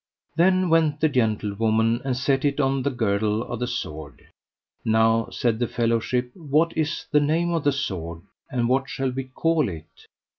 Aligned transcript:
Then 0.35 0.71
went 0.71 0.99
the 0.99 1.09
gentlewoman 1.09 2.01
and 2.03 2.17
set 2.17 2.43
it 2.43 2.59
on 2.59 2.81
the 2.81 2.89
girdle 2.89 3.43
of 3.43 3.59
the 3.59 3.67
sword. 3.67 4.27
Now, 4.83 5.27
said 5.29 5.59
the 5.59 5.67
fellowship, 5.67 6.31
what 6.35 6.75
is 6.75 7.05
the 7.11 7.19
name 7.19 7.53
of 7.53 7.65
the 7.65 7.71
sword, 7.71 8.23
and 8.49 8.67
what 8.67 8.89
shall 8.89 9.11
we 9.11 9.25
call 9.25 9.69
it? 9.69 10.07